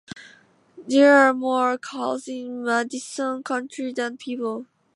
[0.87, 4.65] There are more cows in Madison County than people.